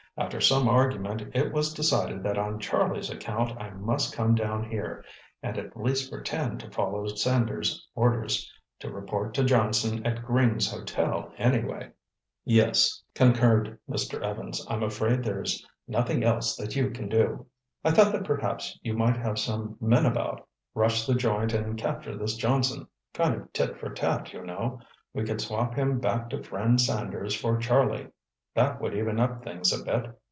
[0.17, 5.05] After some argument, it was decided that on Charlie's account, I must come down here,
[5.41, 11.91] and at least pretend to follow Sanders' orders—to report to Johnson at Gring's Hotel, anyway."
[12.43, 14.21] "Yes," concurred Mr.
[14.21, 17.45] Evans, "I'm afraid there's nothing else that you can do."
[17.85, 20.45] "I thought that perhaps you might have some men about,
[20.75, 22.85] rush the joint and capture this Johnson.
[23.13, 24.81] Kind of tit for tat, you know.
[25.13, 28.07] We could swap him back to friend Sanders for Charlie.
[28.53, 30.11] That would even up things a bit.